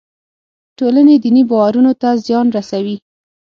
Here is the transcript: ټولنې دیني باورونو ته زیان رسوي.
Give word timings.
ټولنې 0.77 1.15
دیني 1.23 1.43
باورونو 1.49 1.91
ته 2.01 2.09
زیان 2.25 2.47
رسوي. 2.57 2.95